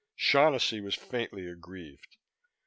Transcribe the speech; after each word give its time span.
Shaughnessy 0.15 0.81
was 0.81 0.95
faintly 0.95 1.45
aggrieved. 1.47 2.17